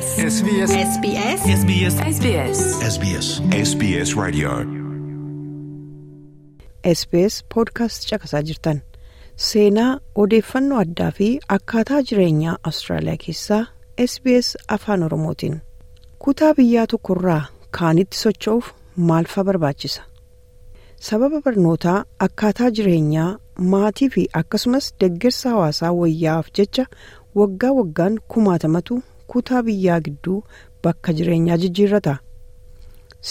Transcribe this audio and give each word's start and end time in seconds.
SBS. 0.00 0.70
SBS. 0.70 0.70
SBS. 0.90 1.44
SBS. 1.60 1.94
SBS. 2.16 2.58
SBS. 2.94 3.26
SBS 3.68 4.10
Radio. 4.24 4.50
SBS 6.98 7.34
podcast 7.54 8.00
caqasaa 8.10 8.42
jirtan 8.50 8.78
seenaa 9.48 9.90
odeeffannoo 10.22 10.78
addaa 10.84 11.10
fi 11.18 11.28
akkaataa 11.56 12.00
jireenyaa 12.10 12.56
Awustiraaliyaa 12.68 13.20
keessaa 13.26 13.60
SBS 14.06 14.48
afaan 14.76 15.02
Oromootiin 15.08 15.60
kutaa 16.24 16.54
biyyaa 16.54 16.86
tokkorraa 16.94 17.44
kaanitti 17.80 18.16
socho'uuf 18.24 18.72
maalfa 19.12 19.44
barbaachisa 19.50 20.02
sababa 21.10 21.40
barnootaa 21.44 21.98
akkaataa 22.28 22.70
jireenyaa 22.80 23.28
maatii 23.76 24.10
fi 24.16 24.26
akkasumas 24.42 24.92
deeggarsa 25.00 25.50
hawaasaa 25.56 25.92
wayyaa'aaf 26.00 26.46
jecha 26.58 26.84
waggaa 27.40 27.72
waggaan 27.82 28.18
kumaatamatu 28.28 29.02
kutaa 29.34 29.62
biyyaa 29.68 30.00
gidduu 30.06 30.38
bakka 30.84 31.12
jireenyaa 31.20 31.56
jijjiirrata. 31.64 32.16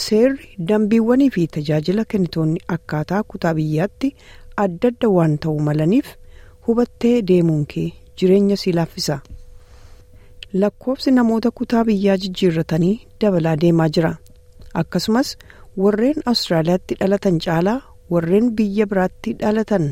seerri 0.03 0.47
dambiiwwanii 0.69 1.29
fi 1.35 1.47
tajaajila 1.55 2.03
kennitoonni 2.13 2.59
akkaataa 2.75 3.21
kutaa 3.33 3.53
biyyaatti 3.59 4.09
adda 4.63 4.87
adda 4.93 5.09
waan 5.15 5.37
ta'uu 5.45 5.59
malaniif 5.67 6.07
hubattee 6.67 7.15
deemuun 7.31 7.65
kee 7.73 7.87
jireenya 8.21 8.57
si 8.63 8.73
laaffisa. 8.79 9.19
lakkoofsi 10.61 11.11
namoota 11.15 11.51
kutaa 11.61 11.83
biyyaa 11.89 12.17
jijjiirratanii 12.25 12.93
dabalaa 13.21 13.55
deemaa 13.63 13.89
jira 13.97 14.11
akkasumas 14.83 15.33
warreen 15.83 16.21
awustiraaliyaatti 16.25 16.95
dhalatan 17.01 17.39
caalaa 17.45 17.79
warreen 18.11 18.51
biyya 18.61 18.85
biraatti 18.93 19.33
dhalatan 19.41 19.89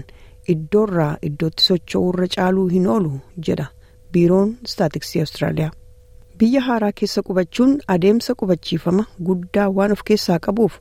iddoorraa 0.56 1.12
iddootti 1.32 1.64
socho'uu 1.70 2.10
irra 2.14 2.28
caaluu 2.38 2.68
hin 2.76 2.88
oolu 2.96 3.12
jedha 3.50 3.66
biiroon 4.14 4.56
istaatiksii 4.70 5.22
awustiraaliyaa. 5.26 5.72
Biyya 6.40 6.62
haaraa 6.68 6.92
keessa 7.02 7.22
qubachuun 7.28 7.74
adeemsa 7.96 8.36
qubachiifama 8.42 9.04
guddaa 9.28 9.68
waan 9.78 9.92
of 9.96 10.02
keessaa 10.10 10.40
qabuuf 10.48 10.74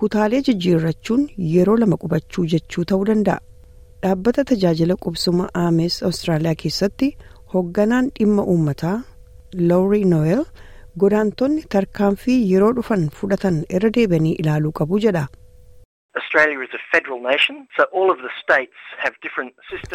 kutaalee 0.00 0.40
jijjiirrachuun 0.48 1.22
yeroo 1.54 1.76
lama 1.82 1.96
qubachuu 2.04 2.44
jechuu 2.54 2.84
ta'uu 2.92 3.06
danda'a 3.10 3.40
dhaabbata 4.04 4.44
tajaajila 4.50 4.96
qubsuma 5.06 5.48
aamees 5.64 5.96
awustiraaliyaa 6.08 6.54
keessatti 6.64 7.08
hoogganaan 7.54 8.10
dhimma 8.18 8.42
uummataa 8.54 8.96
loorii 9.70 10.04
noel 10.14 10.44
godaantonni 11.04 11.62
tarkaanfii 11.76 12.38
yeroo 12.52 12.72
dhufan 12.78 13.04
fudhatan 13.20 13.62
irra 13.78 13.90
deebi'anii 13.96 14.32
ilaaluu 14.42 14.72
qabu 14.80 14.98
jedha. 15.04 15.26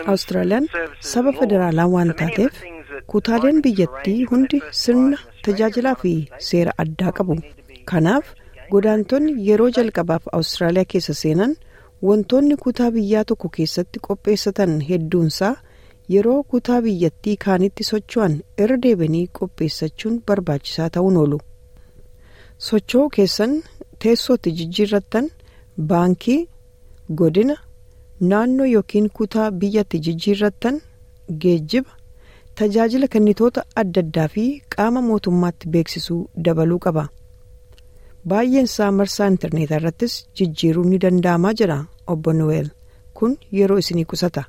Awustiraaliyaan 0.07 0.67
saba 1.11 1.31
federaalaa 1.39 1.87
waan 1.93 2.11
taateef 2.21 2.53
kutaaleen 3.13 3.61
biyyattii 3.67 4.23
hundi 4.31 4.59
sirna 4.81 5.17
tajaajilaa 5.47 5.95
fi 6.01 6.11
seera 6.49 6.71
addaa 6.83 7.11
qabu. 7.19 7.35
Kanaaf 7.91 8.25
godaantonni 8.71 9.33
yeroo 9.49 9.69
jalqabaaf 9.77 10.23
Awustiraaliyaa 10.39 10.89
keessa 10.93 11.13
seenan 11.21 11.55
wantoonni 12.09 12.55
kutaa 12.65 12.91
biyyaa 12.97 13.23
tokko 13.31 13.49
keessatti 13.57 13.99
qopheessatan 14.07 14.75
hedduunsaa 14.89 15.53
yeroo 16.15 16.43
kutaa 16.53 16.81
biyyattii 16.87 17.35
kaanitti 17.45 17.83
socho'an 17.91 18.33
irra 18.65 18.77
deebi'anii 18.85 19.25
qopheessachuun 19.39 20.21
barbaachisaa 20.27 20.89
ta'uun 20.97 21.17
oolu. 21.23 21.39
Socho'uu 22.67 23.09
keessan 23.17 23.51
teessootti 24.03 24.51
jijjiirrattan 24.59 25.25
baankii 25.77 26.41
godina. 27.21 27.55
naannoo 28.29 28.65
yookiin 28.67 29.07
kutaa 29.17 29.51
biyyatti 29.61 29.99
jijjiirrattan 30.05 30.77
geejjiba 31.41 31.91
tajaajila 32.61 33.07
kennitoota 33.15 33.63
adda 33.81 34.01
addaa 34.05 34.25
fi 34.35 34.45
qaama 34.75 35.01
mootummaatti 35.09 35.69
beeksisuu 35.75 36.17
dabaluu 36.47 36.79
qaba 36.85 37.03
baay'een 38.31 38.65
isaa 38.71 38.89
marsaa 38.99 39.27
intarneetaa 39.33 39.77
irrattis 39.81 40.15
jijjiiruun 40.41 40.89
ni 40.93 40.99
danda'amaa 41.03 41.53
jira 41.61 41.77
obbo 42.15 42.33
noel 42.39 42.67
kun 43.19 43.37
yeroo 43.59 43.77
isinii 43.83 44.05
qusata. 44.13 44.43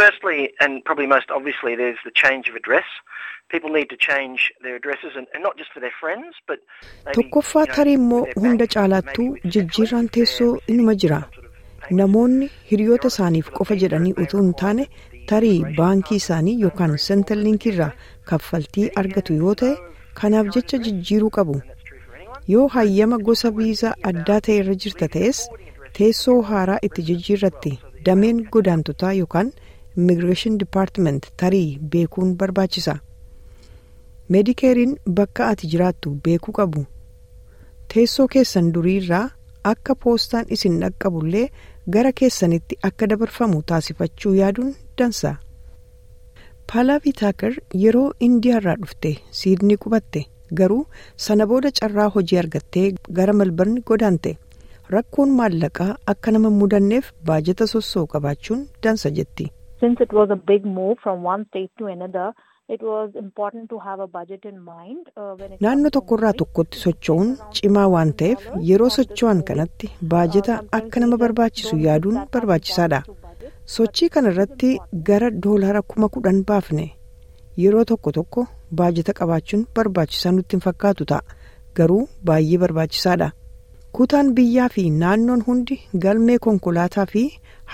Firstly, 0.00 0.38
and 0.64 0.82
probably 0.84 1.06
most 1.16 1.30
obviously, 1.38 1.72
there's 1.80 2.00
the 2.08 2.14
change 2.22 2.44
of 2.50 2.56
address. 2.60 2.88
People 3.54 3.70
need 3.78 3.88
to 3.94 3.96
change 4.08 4.40
their 4.64 4.76
addresses, 4.80 5.12
and, 5.18 5.26
and 5.34 5.42
not 5.46 5.56
just 5.60 5.70
for 5.74 5.80
their 5.84 5.94
friends, 6.00 6.30
but 6.48 6.58
maybe, 7.06 7.14
tokkoffaa 7.18 7.64
tarii 7.76 7.94
immoo 8.00 8.22
hunda 8.44 8.66
caalaattuu 8.74 9.26
jijjiirraan 9.56 10.08
teessoo 10.18 10.50
inuma 10.74 10.94
jira. 11.04 11.20
namoonni 12.00 12.46
hiriyoota 12.70 13.08
isaaniif 13.12 13.48
qofa 13.58 13.74
jedhanii 13.82 14.12
utuu 14.22 14.38
hin 14.42 14.52
taane 14.60 14.84
tarii 15.32 15.58
baankii 15.78 16.16
isaanii 16.22 16.54
yookaan 16.66 16.94
sentarlinkirraa 17.06 17.88
kaffaltii 18.30 18.86
argatu 19.02 19.34
yoo 19.42 19.54
ta'e 19.62 19.72
kanaaf 20.20 20.46
jecha 20.56 20.78
jijjiiruu 20.86 21.30
qabu. 21.38 21.56
yoo 22.54 22.64
hayyama 22.76 23.18
gosa 23.28 23.50
viizaa 23.58 23.92
addaa 24.12 24.40
ta'e 24.48 24.56
irra 24.62 24.74
jirta 24.86 25.08
ta'es 25.18 25.42
teessoo 25.98 26.38
haaraa 26.52 26.78
itti 26.88 27.02
jijjiirratti 27.10 27.72
dameen 28.08 28.40
godaantotaa 28.56 29.12
yookaan 29.20 29.52
immigireeshin 29.96 30.58
dipaartiment 30.62 31.26
tarii 31.42 31.78
beekuun 31.94 32.34
barbaachisa 32.40 32.94
meedikeeriin 34.34 34.96
bakka 35.20 35.48
ati 35.52 35.66
jiraattu 35.72 36.10
beekuu 36.24 36.52
qabu 36.58 36.82
teessoo 37.94 38.26
keessan 38.34 38.72
duriirraa 38.74 39.24
akka 39.72 39.94
poostaan 40.04 40.46
isin 40.56 40.78
dhaqqabullee 40.82 41.46
gara 41.96 42.12
keessanitti 42.20 42.78
akka 42.88 43.06
dabarfamu 43.10 43.62
taasifachuu 43.70 44.34
yaaduun 44.40 44.74
dansa. 44.98 45.32
Paalaavi 46.72 47.12
Taakar 47.20 47.52
yeroo 47.82 48.06
indiyaarraa 48.26 48.76
dhufte 48.82 49.10
siidnii 49.40 49.76
qubatte 49.84 50.22
garuu 50.60 50.86
sana 51.26 51.46
booda 51.50 51.70
carraa 51.80 52.08
hojii 52.14 52.38
argattee 52.42 52.86
gara 53.18 53.32
malbarni 53.40 53.82
godaante 53.90 54.32
rakkoon 54.94 55.30
maallaqaa 55.40 55.90
akka 56.12 56.30
nama 56.36 56.50
mudanneef 56.60 57.12
baajata 57.30 57.66
sossoo 57.74 58.06
qabaachuun 58.14 58.64
dansa 58.82 59.10
jetti. 59.18 59.50
Since 59.80 60.00
it 60.00 60.12
was 60.12 60.30
a 60.30 60.36
big 60.36 60.64
move 60.64 60.96
from 61.02 61.22
one 61.22 61.46
state 61.50 61.70
to 61.78 61.86
another. 61.86 62.32
Uh, 62.70 62.76
Naannoo 65.64 65.90
to 65.90 65.94
tokkorraa 65.96 66.32
tokkotti 66.40 66.78
socho'uun 66.84 67.28
cimaa 67.58 67.88
waan 67.94 68.12
ta'eef 68.22 68.46
yeroo 68.68 68.88
socho'an 68.96 69.42
kanatti 69.50 69.90
baajata 70.14 70.54
akka 70.78 71.00
nama 71.04 71.16
barbaachisu 71.24 71.76
yaaduun 71.86 72.16
barbaachisaadha. 72.36 73.00
Sochii 73.74 74.08
kana 74.14 74.32
irratti 74.34 74.70
gara 75.10 75.30
doolaara 75.46 75.82
kuma 75.92 76.08
kudhan 76.16 76.40
baafne 76.52 76.86
yeroo 77.64 77.84
tokko 77.92 78.12
tokko 78.18 78.46
baajata 78.82 79.12
qabaachuun 79.20 79.66
barbaachisaa 79.80 80.32
nutti 80.38 80.56
hin 80.56 80.64
fakkaatu 80.68 81.04
ta'a 81.12 81.22
garuu 81.80 82.02
baay'ee 82.30 82.58
barbaachisaadha. 82.66 83.28
Kutaan 83.96 84.30
biyyaa 84.36 84.68
fi 84.74 84.82
naannoon 85.00 85.42
hundi 85.48 85.76
galmee 86.04 86.36
konkolaataa 86.46 87.04
fi 87.12 87.22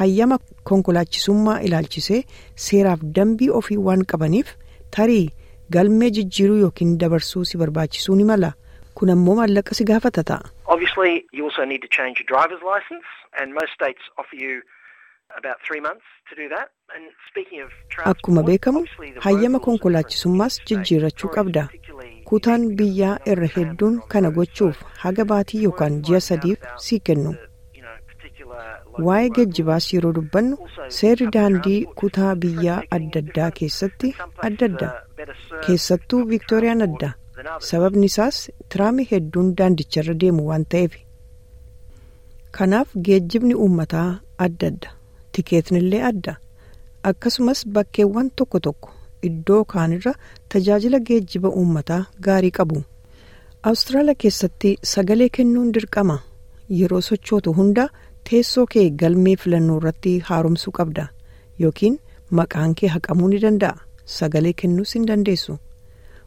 hayyama 0.00 0.38
konkolaachisummaa 0.70 1.58
ilaalchisee 1.68 2.20
seeraaf 2.64 3.04
dambii 3.18 3.50
ofii 3.60 3.78
waan 3.88 4.04
qabaniif 4.12 4.50
tarii 4.96 5.24
galmee 5.76 6.10
jijjiiruu 6.18 6.58
yookiin 6.64 6.92
dabarsuu 7.04 7.44
si 7.52 7.58
barbaachisuu 7.62 8.16
ni 8.20 8.24
mala 8.32 8.52
kun 9.00 9.10
ammoo 9.16 9.34
maallaqa 9.40 9.74
si 9.80 9.84
gaafata 9.92 10.24
ta'a. 10.32 10.50
Akkuma 18.12 18.42
beekamu 18.42 18.84
hayyama 19.26 19.58
konkolaachisummaas 19.66 20.60
jijjiirrachuu 20.70 21.30
qabda. 21.36 21.68
Kutaan 22.30 22.64
biyyaa 22.78 23.14
irra 23.32 23.48
hedduun 23.54 23.94
kana 24.12 24.30
gochuuf 24.38 24.82
haga 25.04 25.24
baatii 25.30 25.62
yookaan 25.68 25.96
ji'a 26.08 26.20
sadiif 26.26 26.66
sii 26.86 26.98
kennu. 27.08 27.32
Waa'ee 29.06 29.30
geejjibaas 29.36 29.86
yeroo 29.94 30.12
dubbannu 30.18 30.56
seerri 30.98 31.26
daandii 31.36 31.78
kutaa 32.02 32.34
biyyaa 32.44 32.78
adda 32.96 33.22
addaa 33.24 33.50
keessatti 33.60 34.12
adda 34.48 34.68
adda. 34.70 34.88
Keessattuu 35.66 36.20
viiktooriyaan 36.32 36.86
adda 36.88 37.10
sababni 37.70 38.06
isaas 38.12 38.38
tiraamii 38.74 39.08
hedduun 39.12 39.50
daandicharra 39.60 40.14
deemu 40.24 40.46
waan 40.50 40.64
ta'eef. 40.74 40.94
Kanaaf 42.58 42.88
geejjibni 43.08 43.54
uummataa 43.64 44.08
adda 44.46 44.66
adda 44.72 44.90
tikeetnillee 45.32 46.02
adda 46.12 46.36
akkasumas 47.10 47.60
bakkeewwan 47.76 48.30
tokko 48.40 48.58
tokko 48.66 48.90
iddoo 49.28 49.64
kaanirra 49.72 50.12
tajaajila 50.54 50.98
geejjiba 51.08 51.48
uummataa 51.62 52.02
gaarii 52.26 52.50
qabu. 52.58 52.82
Awustiraaliyaa 53.68 54.14
keessatti 54.24 54.70
sagalee 54.92 55.28
kennuun 55.38 55.72
dirqama. 55.74 56.18
Yeroo 56.80 57.00
sochootu 57.08 57.52
hunda 57.58 57.88
teessoo 58.30 58.66
kee 58.74 58.86
galmee 59.02 59.36
filannoo 59.42 59.76
irratti 59.80 60.12
haaromsuu 60.28 60.72
qabda. 60.78 61.06
Yookiin 61.62 61.98
maqaan 62.30 62.74
kee 62.74 62.88
haqamuu 62.94 63.28
ni 63.28 63.40
danda'a. 63.42 63.76
Sagalee 64.18 64.52
kennuus 64.62 64.94
hin 64.94 65.06
dandeessu. 65.08 65.58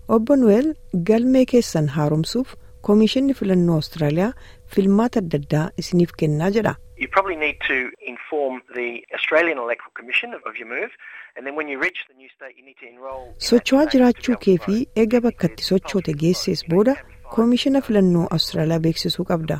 Obbo 0.08 0.36
nuweel 0.36 0.74
galmee 1.10 1.46
keessan 1.54 1.88
haaromsuuf 1.96 2.54
koomishinni 2.82 3.34
filannoo 3.40 3.76
awustiraaliyaa 3.80 4.34
filmaata 4.76 5.20
adda 5.24 5.38
addaa 5.44 5.66
isiniif 5.84 6.12
kennaa 6.22 6.50
jedha. 6.58 6.76
You 7.04 7.10
probably 7.16 7.38
need 7.46 7.58
to 7.72 7.78
inform 8.14 8.54
the 8.80 8.88
Australian 9.18 9.58
Electoral 9.66 9.94
Commission 10.00 10.30
of, 10.48 10.52
your 10.60 10.70
move, 10.76 10.92
and 11.36 11.42
then 11.46 11.56
when 11.60 11.68
you 11.72 11.78
reach 11.86 12.00
the 12.10 12.16
new 12.22 12.30
state, 12.36 12.54
you 12.60 12.66
need 12.70 12.78
to 12.84 12.88
enrol. 12.94 13.22
in 13.28 13.34
that 13.34 13.48
socho'aa 13.50 13.86
jiraachuu 13.94 14.36
kee 14.46 14.58
fi 14.66 14.76
eega 15.04 15.20
bakkatti 15.28 15.64
sochoote 15.72 16.14
geessees 16.24 16.62
booda 16.74 16.96
koomishina 17.36 17.82
filannoo 17.88 18.26
awustiraaliyaa 18.36 18.84
beeksisuu 18.88 19.26
qabda 19.32 19.58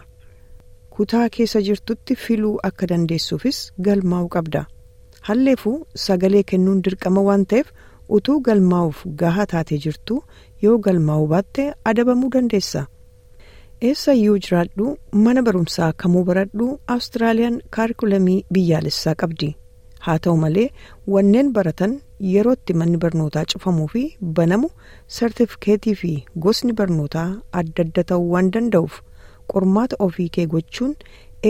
kutaa 0.98 1.26
keessa 1.38 1.62
jirtutti 1.70 2.16
filuu 2.26 2.54
akka 2.70 2.88
dandeessuufis 2.92 3.60
galmaa'uu 3.88 4.30
qabda 4.38 4.62
halleefuu 5.30 5.76
sagalee 6.06 6.44
kennuun 6.52 6.82
dirqama 6.88 7.22
waan 7.30 7.46
ta'eef 7.54 7.68
utuu 8.18 8.38
galmaa'uuf 8.48 9.00
gahaa 9.22 9.46
taatee 9.54 9.80
jirtu 9.86 10.18
yoo 10.66 10.78
galmaa'uu 10.88 11.28
baatte 11.34 11.64
adabamuu 11.92 12.30
dandeessa 12.36 12.82
eessa 13.90 14.14
iyyuu 14.20 14.38
jiraadhu 14.46 14.86
mana 15.26 15.42
barumsaa 15.48 15.92
kamuu 16.04 16.24
baradhu 16.30 16.68
awustiraaliyaan 16.94 17.58
kaarikulamii 17.78 18.38
biyyaalessaa 18.58 19.16
qabdi 19.24 19.50
haa 20.06 20.18
ta'u 20.28 20.36
malee 20.44 20.68
wanneen 21.16 21.50
baratan 21.58 21.94
yerootti 22.34 22.74
manni 22.82 22.98
barnootaa 23.06 23.46
cufamuu 23.54 23.88
fi 23.96 24.04
banamu 24.40 24.70
sartifikeetii 25.18 25.96
fi 26.04 26.12
gosni 26.46 26.74
barnootaa 26.82 27.28
adda 27.62 27.84
adda 27.88 28.04
ta'uu 28.12 28.30
waan 28.36 28.52
danda'uuf 28.58 28.96
qormaata 29.54 29.96
ofii 30.08 30.30
kee 30.38 30.46
gochuun 30.56 30.94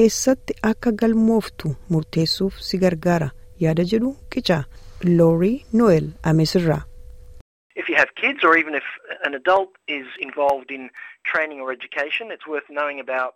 eessatti 0.02 0.54
akka 0.72 0.92
galmooftu 1.02 1.76
murteessuuf 1.90 2.54
si 2.68 2.78
gargaara. 2.84 3.30
Yaada 3.64 3.84
jedhu 3.92 4.10
qicaa 4.34 4.64
loorii 5.18 5.56
noel 5.80 6.06
ameesirraa. 6.32 6.82
If 7.84 7.90
you 7.90 7.96
have 8.02 8.12
kids, 8.24 8.44
or 8.48 8.58
even 8.58 8.76
if 8.76 8.84
an 9.28 9.34
adult 9.36 9.72
is 9.88 10.06
involved 10.26 10.70
in 10.72 10.84
training 11.32 11.60
or 11.64 11.72
education, 11.78 12.32
it's 12.36 12.48
worth 12.48 12.70
knowing 12.80 13.00
about, 13.06 13.34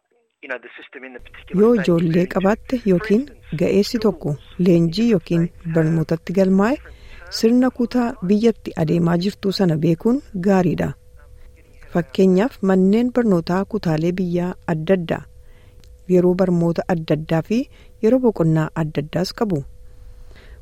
yoo 1.59 1.69
ijoollee 1.81 2.25
qabaatte 2.33 2.77
yookiin 2.91 3.23
ga'eessi 3.61 3.99
tokko 4.03 4.33
leenjii 4.67 5.05
yookiin 5.13 5.45
barnootatti 5.77 6.33
galmaa'e 6.38 6.75
sirna 7.39 7.69
kutaa 7.79 8.05
biyyatti 8.31 8.71
adeemaa 8.83 9.15
jirtuu 9.23 9.51
sana 9.59 9.77
beekuun 9.85 10.19
gaariidha. 10.47 10.89
Fakkeenyaaf 11.93 12.57
manneen 12.71 13.09
barnootaa 13.17 13.63
kutaalee 13.73 14.11
biyyaa 14.21 14.51
adda 14.75 14.93
addaa 15.00 15.21
yeroo 16.13 16.35
barnoota 16.43 16.81
adda 16.95 17.13
addaa 17.19 17.41
fi 17.50 17.59
yeroo 18.05 18.19
boqonnaa 18.27 18.69
adda 18.83 19.01
addaas 19.07 19.33
qabu. 19.41 19.63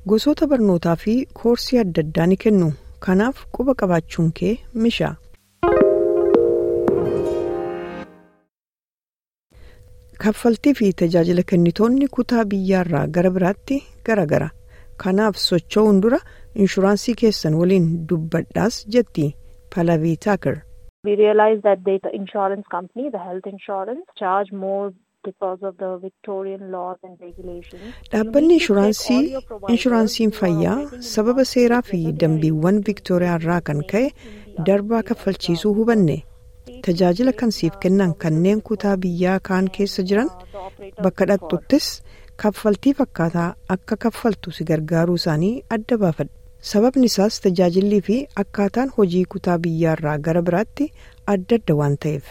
Gosoota 0.09 0.47
barnootaa 0.55 0.95
fi 1.05 1.13
koorsii 1.43 1.79
adda 1.85 2.01
addaa 2.07 2.27
ni 2.33 2.37
kennu 2.47 2.71
kanaaf 3.05 3.45
quba 3.57 3.73
qabaachuun 3.81 4.31
kee 4.39 4.53
misha. 4.85 5.15
kaffaltii 10.23 10.73
fi 10.79 10.91
tajaajila 11.01 11.43
kennitoonni 11.51 12.07
kutaa 12.17 12.45
biyyaarraa 12.51 13.05
gara 13.17 13.31
biraatti 13.37 13.77
garagara 14.09 14.49
kanaaf 15.03 15.35
socho'uun 15.45 15.99
dura 16.05 16.19
inshuraansii 16.65 17.15
keessan 17.23 17.57
waliin 17.61 17.89
dubbadhaas 18.11 18.77
jetti 18.97 19.27
palavii 19.75 20.15
taaker 20.27 20.55
We 21.07 21.15
realized 21.17 21.61
that 21.65 21.81
the 21.87 22.09
insurance 22.17 22.65
company, 22.75 23.09
the 23.15 23.19
health 23.25 23.47
insurance, 23.49 24.05
charge 24.21 24.51
more 24.61 24.87
dhaabbanni 28.13 28.53
inshuraansii 28.59 29.21
inshuraansiin 29.73 30.31
fayyaa 30.39 30.77
sababa 31.13 31.45
seeraa 31.53 31.81
fi 31.89 31.99
dambiiwwan 32.23 32.77
viiktooriyaa 32.89 33.37
irraa 33.41 33.61
kan 33.69 33.81
ka'e 33.93 34.07
darbaa 34.69 35.01
kaffalchiisuu 35.09 35.73
hubanne 35.79 36.17
tajaajila 36.87 37.33
kan 37.41 37.51
siif 37.57 37.77
kennan 37.85 38.13
kanneen 38.25 38.61
kutaa 38.69 38.95
biyyaa 39.05 39.39
kaan 39.49 39.67
keessa 39.77 40.03
jiran 40.11 40.29
bakka 41.03 41.25
dhaqxuttis 41.33 41.87
kaffaltii 42.43 42.93
fakkaataa 43.01 43.49
akka 43.77 43.95
kaffaltu 44.07 44.51
si 44.57 44.63
gargaaruu 44.71 45.19
isaanii 45.21 45.53
adda 45.77 45.97
baafadha 46.05 46.33
sababni 46.71 47.05
isaas 47.11 47.41
tajaajillii 47.45 48.01
fi 48.07 48.17
akkaataan 48.43 48.89
hojii 48.97 49.25
kutaa 49.35 49.57
biyyaarraa 49.67 50.17
gara 50.29 50.41
biraatti 50.49 50.85
adda 51.33 51.55
adda 51.61 51.75
waan 51.81 51.97
ta'eef 52.05 52.25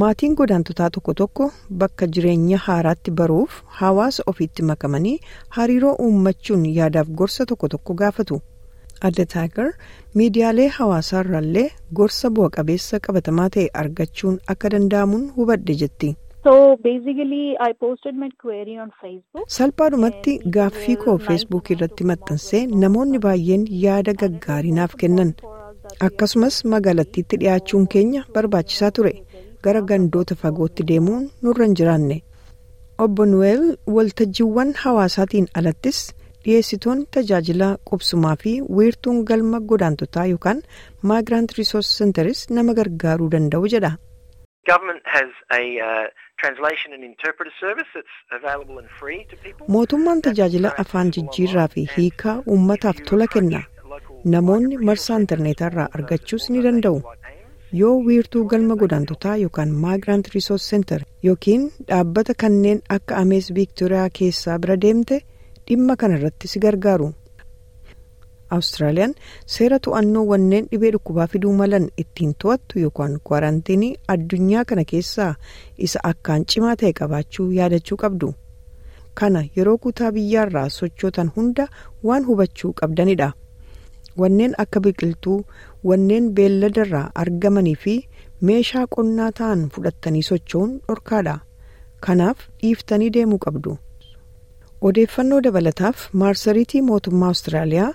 maatiin 0.00 0.34
godaantotaa 0.40 0.90
tokko 0.96 1.14
tokko 1.20 1.50
bakka 1.82 2.06
jireenya 2.16 2.58
haaraatti 2.66 3.10
baruuf 3.20 3.58
hawaasa 3.80 4.22
ofiitti 4.32 4.62
makamanii 4.70 5.18
hariiroo 5.56 5.92
uummachuun 6.06 6.64
yaadaaf 6.78 7.08
gorsa 7.20 7.46
tokko 7.52 7.68
tokko 7.74 7.94
gaafatu. 8.02 8.40
Adda 9.08 9.26
taagar 9.34 9.68
miidiyaalee 10.14 10.68
hawaasaarraallee 10.78 11.68
gorsa 12.00 12.30
bu'a 12.38 12.50
qabeessa 12.56 13.00
qabatamaa 13.06 13.48
ta'e 13.56 13.68
argachuun 13.84 14.38
akka 14.54 14.70
danda'amuun 14.76 15.30
hubadhe 15.38 15.74
jetti. 15.84 16.14
Salphaadhumatti 19.56 20.32
gaaffii 20.56 20.96
koo 21.04 21.16
feesbuuk 21.26 21.70
irratti 21.74 22.04
maxxansee 22.10 22.60
namoonni 22.82 23.18
baay'een 23.26 23.64
yaada 23.84 24.14
gaggaarii 24.22 24.72
naaf 24.78 24.94
kennan. 25.02 25.30
Akkasumas 26.08 26.58
magaalattiitti 26.74 27.36
dhiyaachuun 27.42 27.86
keenya 27.94 28.22
barbaachisaa 28.34 28.90
ture 28.98 29.12
gara 29.64 29.80
gandoota 29.92 30.34
fagootti 30.42 30.82
deemuun 30.90 31.24
nurra 31.42 31.64
hin 31.68 31.74
jiraanne. 31.80 32.16
Obbo 33.04 33.26
nuweel 33.26 33.62
waltajjiiwwan 33.96 34.72
hawaasaatiin 34.82 35.46
alattis 35.60 36.00
dhiyeessitoonni 36.44 37.04
tajaajila 37.16 37.68
qubsumaa 37.90 38.36
fi 38.42 38.52
wiirtuun 38.78 39.18
galma 39.30 39.60
godaantotaa 39.72 40.26
yookaan 40.32 40.62
migrant 41.12 41.52
resource 41.58 41.90
centeris 41.98 42.40
nama 42.58 42.74
gargaaruu 42.80 43.30
danda'u 43.36 43.68
jedha. 43.76 43.92
Uh, 44.70 46.06
mootummaan 49.74 50.22
tajaajila 50.26 50.70
afaan 50.84 51.10
jijjiirraa 51.16 51.68
fi 51.74 51.86
hiikaa 51.96 52.34
uummataaf 52.54 52.96
tola 53.10 53.26
kenna. 53.34 53.60
Namoonni 54.34 54.78
marsaa 54.88 55.18
intarneetarraa 55.22 55.88
argachuus 55.98 56.50
ni 56.50 56.62
danda'u 56.66 56.98
yoo 57.80 57.94
wiirtuu 58.06 58.44
galma 58.52 58.74
godaantotaa 58.82 59.36
yookaan 59.42 59.70
migrant 59.84 60.28
resource 60.34 60.66
center 60.72 61.00
yookiin 61.28 61.62
dhaabbata 61.88 62.34
kanneen 62.42 62.80
akka 62.96 63.16
amees 63.22 63.50
viiktooriyaa 63.58 64.08
keessaa 64.18 64.58
bira 64.64 64.76
deemte 64.84 65.18
dhimma 65.68 65.96
kana 66.02 66.18
irratti 66.20 66.48
si 66.52 66.58
gargaaru. 66.64 67.08
Awustiraaliyaan 68.54 69.14
seera 69.56 69.78
to'annoo 69.86 70.24
wanneen 70.30 70.66
dhibee 70.72 70.90
dhukkubaa 70.96 71.26
fiduu 71.34 71.52
malan 71.60 71.86
ittiin 72.02 72.34
to'attu 72.44 72.78
yookaan 72.84 73.14
kwarantiinii 73.30 73.92
addunyaa 74.14 74.64
kana 74.72 74.84
keessaa 74.90 75.30
isa 75.88 76.00
akkaan 76.12 76.44
cimaa 76.54 76.74
ta'e 76.82 76.92
qabaachuu 76.98 77.46
yaadachuu 77.58 77.96
qabdu. 78.02 78.32
Kana 79.20 79.40
yeroo 79.56 79.78
kutaa 79.86 80.10
biyyaarraa 80.18 80.68
sochootan 80.78 81.30
hunda 81.36 81.66
waan 82.10 82.26
hubachuu 82.28 82.72
qabdanidha 82.82 83.30
wanneen 84.22 84.54
akka 84.64 84.80
biqiltuu 84.86 85.38
wanneen 85.90 86.32
beelladarraa 86.38 87.06
argamanii 87.24 87.76
fi 87.84 87.94
meeshaa 88.50 88.86
qonnaa 88.96 89.30
ta'an 89.40 89.68
fudhattanii 89.76 90.22
socho'uun 90.30 90.74
dhorkaadha 90.88 91.36
kanaaf 92.06 92.38
dhiiftanii 92.62 93.10
deemuu 93.18 93.38
qabdu 93.46 93.76
odeeffannoo 94.90 95.40
dabalataaf 95.46 96.08
maarsariitii 96.22 96.82
mootummaa 96.88 97.26
awustiraaliyaa 97.32 97.92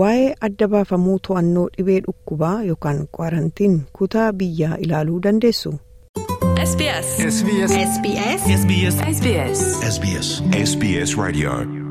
waa'ee 0.00 0.28
adda 0.48 0.68
baafamuu 0.74 1.16
to'annoo 1.28 1.66
dhibee 1.78 1.98
dhukkubaa 2.06 2.54
yookaan 2.68 3.02
kwaarantiin 3.18 3.80
kutaa 4.00 4.32
biyyaa 4.42 4.76
ilaaluu 4.86 5.22
dandeessu. 5.28 5.74
SBS. 6.66 7.08
SBS. 7.30 7.72
SBS. 7.94 8.44
SBS. 8.60 8.96
SBS. 9.16 9.60
SBS. 9.94 10.28
SBS. 10.66 11.85